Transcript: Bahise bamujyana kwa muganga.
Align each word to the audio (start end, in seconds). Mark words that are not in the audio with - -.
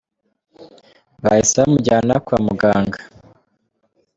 Bahise 1.23 1.55
bamujyana 1.59 2.13
kwa 2.25 2.37
muganga. 2.45 2.99